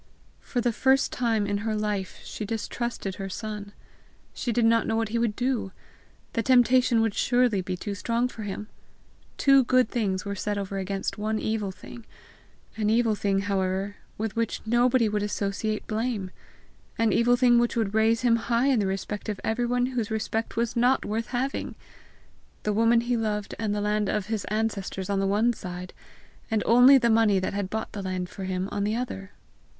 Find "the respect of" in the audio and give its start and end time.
18.79-19.39